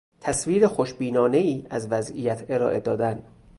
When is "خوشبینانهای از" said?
0.67-1.87